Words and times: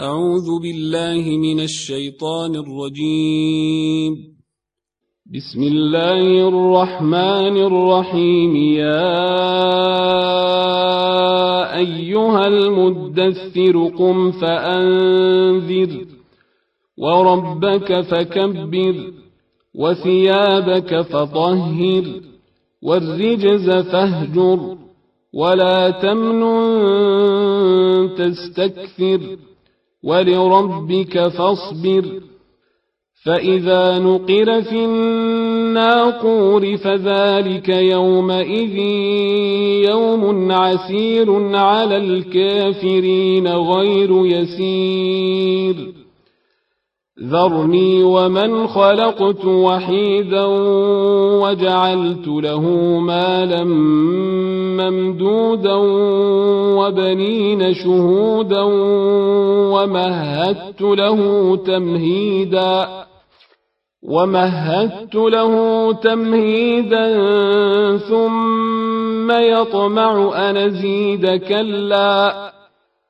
أعوذ 0.00 0.60
بالله 0.62 1.22
من 1.38 1.60
الشيطان 1.60 2.56
الرجيم. 2.56 4.14
بسم 5.26 5.62
الله 5.62 6.48
الرحمن 6.48 7.56
الرحيم. 7.56 8.56
يا 8.56 9.14
أيها 11.76 12.46
المدثر 12.46 13.88
قم 13.98 14.30
فأنذر 14.30 16.06
وربك 16.98 18.00
فكبر 18.00 19.12
وثيابك 19.74 21.00
فطهر 21.00 22.04
والرجز 22.82 23.70
فاهجر 23.70 24.76
ولا 25.34 25.90
تمنن 25.90 26.54
تستكثر. 28.14 29.53
ولربك 30.04 31.28
فاصبر. 31.28 32.04
فإذا 33.24 33.98
نقر 33.98 34.62
في 34.62 34.84
الناقور 34.84 36.76
فذلك 36.76 37.68
يومئذ 37.68 38.76
يوم 39.90 40.52
عسير 40.52 41.56
على 41.56 41.96
الكافرين 41.96 43.48
غير 43.48 44.26
يسير. 44.26 46.03
ذرني 47.22 48.02
ومن 48.02 48.66
خلقت 48.66 49.44
وحيدا 49.44 50.44
وجعلت 51.42 52.26
له 52.28 52.60
مالا 52.98 53.64
ممدودا 54.82 55.74
وبنين 56.78 57.74
شهودا 57.74 58.62
ومهدت 59.72 60.82
له 60.82 61.56
تمهيدا 61.56 62.88
ومهدت 64.02 65.14
له 65.14 65.92
تمهيدا 65.92 67.06
ثم 67.98 69.30
يطمع 69.30 70.32
أن 70.50 70.56
أزيد 70.56 71.26
كلا 71.36 72.53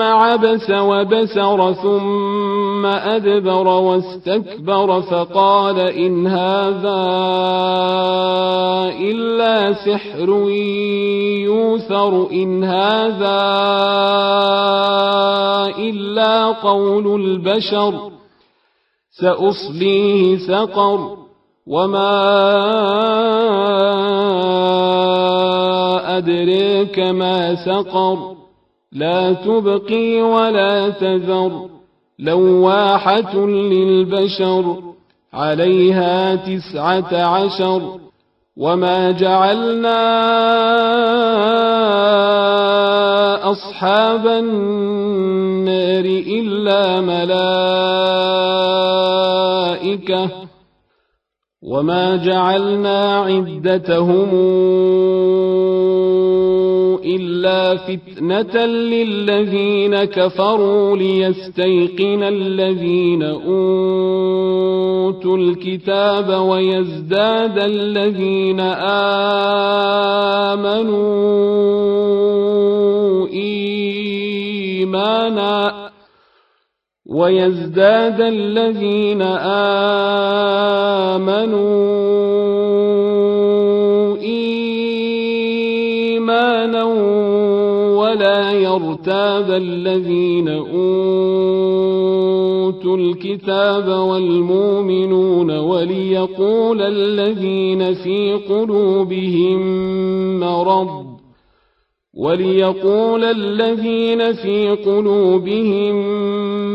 ثم 0.00 0.06
عبس 0.06 0.70
وبسر 0.70 1.72
ثم 1.72 2.86
أدبر 2.86 3.66
واستكبر 3.66 5.00
فقال 5.00 5.78
إن 5.78 6.26
هذا 6.26 7.02
إلا 9.00 9.72
سحر 9.72 10.28
يوثر 11.44 12.30
إن 12.32 12.64
هذا 12.64 13.40
إلا 15.78 16.46
قول 16.46 17.20
البشر 17.20 18.10
سأصليه 19.20 20.38
سقر 20.38 21.16
وما 21.66 22.16
أدريك 26.18 26.98
ما 26.98 27.54
سقر 27.54 28.39
لا 28.92 29.32
تبقي 29.32 30.20
ولا 30.22 30.88
تذر 30.88 31.68
لواحة 32.18 33.46
للبشر 33.46 34.76
عليها 35.34 36.34
تسعة 36.34 37.14
عشر. 37.14 38.00
وما 38.56 39.10
جعلنا 39.10 40.00
أصحاب 43.50 44.26
النار 44.26 46.04
إلا 46.04 47.00
ملائكة. 47.00 47.50
وما 51.62 52.16
جعلنا 52.16 53.16
عدتهم 53.16 54.30
إلا 57.04 57.76
فتنة 57.76 58.66
للذين 58.66 60.04
كفروا 60.04 60.96
ليستيقن 60.96 62.22
الذين 62.22 63.22
أوتوا 63.22 63.46
الكتاب 65.36 66.28
ويزداد 66.48 67.58
الذين 67.58 68.60
آمنوا 70.60 73.28
إيمانا 74.80 75.90
ويزداد 77.06 78.20
الذين 78.20 79.22
آمنوا 81.02 82.09
ولا 87.96 88.52
يرتاب 88.52 89.50
الذين 89.50 90.48
أوتوا 90.48 90.76
الكتاب 92.96 93.88
والمؤمنون 93.88 95.58
وليقول 95.58 96.82
الذين 96.82 97.94
في 97.94 98.32
قلوبهم 98.48 99.60
مرض 100.40 101.10
وليقول 102.14 103.24
الذين 103.24 104.32
في 104.32 104.70
قلوبهم 104.70 105.96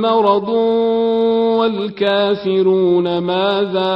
مرض 0.00 0.48
والكافرون 1.58 3.18
ماذا 3.18 3.94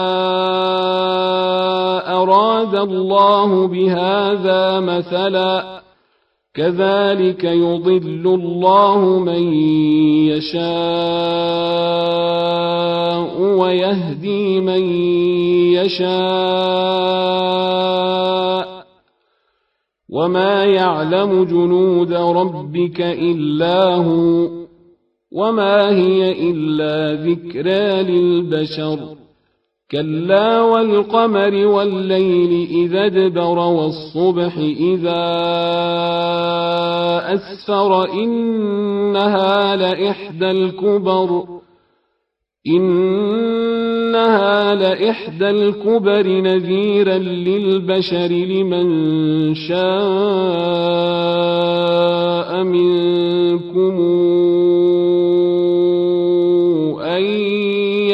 أراد 2.07 2.75
الله 2.75 3.67
بهذا 3.67 4.81
مثلا 4.81 5.79
كذلك 6.55 7.45
يضل 7.45 8.27
الله 8.27 9.19
من 9.19 9.53
يشاء 10.29 10.69
ويهدي 13.41 14.61
من 14.61 14.83
يشاء. 15.73 17.29
وما 20.09 20.65
يعلم 20.65 21.45
جنود 21.45 22.13
ربك 22.13 23.01
إلا 23.01 23.95
هو 23.95 24.49
وما 25.33 25.91
هي 25.91 26.51
إلا 26.51 27.15
ذكرى 27.25 28.03
للبشر. 28.03 28.99
كلا 29.91 30.61
والقمر 30.61 31.67
والليل 31.67 32.69
إذا 32.71 33.07
ادبر 33.07 33.59
والصبح 33.59 34.57
إذا 34.57 35.25
أسفر 37.35 38.13
إنها 38.13 39.77
لإحدى 39.77 40.51
الكبر 40.51 41.45
إنها 42.67 44.75
لإحدى 44.75 45.51
الكبر 45.51 46.27
نذيرا 46.27 47.19
للبشر 47.19 48.29
لمن 48.29 49.55
شاء 49.55 51.09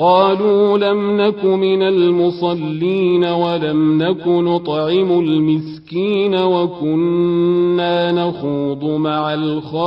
قالوا 0.00 0.78
لم 0.78 1.20
نك 1.20 1.44
من 1.44 1.82
المصلين 1.82 3.24
ولم 3.24 4.02
نك 4.02 4.26
نطعم 4.28 5.20
المسكين 5.20 6.34
وكنا 6.34 8.12
نخوض 8.12 8.84
مع 8.84 9.34
الخائضين 9.34 9.78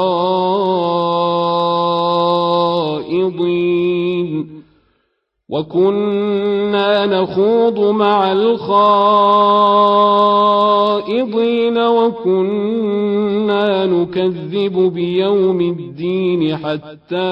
وكنا 5.49 7.05
نخوض 7.05 7.79
مع 7.79 8.31
الخائضين 8.31 8.81
وكنا 11.77 13.05
نكذب 13.85 14.93
بيوم 14.93 15.61
الدين 15.61 16.57
حتى 16.57 17.31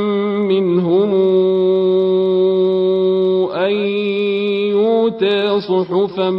منهم 0.51 1.11
أن 3.51 3.71
يؤتى 4.71 5.59
صحفا 5.61 6.29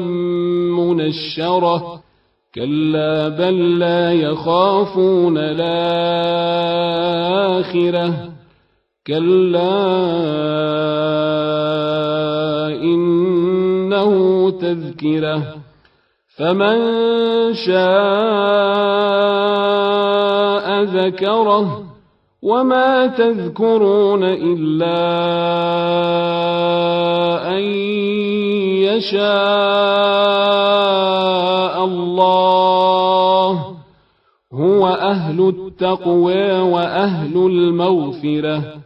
منشرة. 0.70 2.00
كلا 2.54 3.28
بل 3.28 3.78
لا 3.78 4.12
يخافون 4.12 5.38
الآخرة. 5.38 5.72
كلا 9.06 10.02
إنه 12.82 14.50
تذكرة. 14.50 15.42
فمن 16.36 16.78
شاء 17.54 17.82
ذكره 20.82 21.91
وما 22.42 23.06
تذكرون 23.06 24.24
إلا 24.24 24.98
أن 27.54 27.62
يشاء 28.82 29.24
الله 31.84 33.76
هو 34.52 34.86
أهل 34.86 35.48
التقوى 35.48 36.60
وأهل 36.60 37.36
المغفرة 37.36 38.81